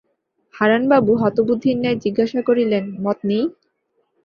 হারানবাবু 0.53 1.11
হতবুদ্ধির 1.21 1.77
ন্যায় 1.79 2.01
জিজ্ঞাসা 2.03 2.39
করিলেন, 2.47 2.83
মত 3.03 3.17
নেই? 3.29 3.43